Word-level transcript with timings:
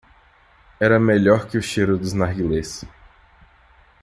Era 0.79 0.99
melhor 0.99 1.45
que 1.45 1.59
o 1.59 1.61
cheiro 1.61 1.95
dos 1.95 2.11
narguilés. 2.11 2.83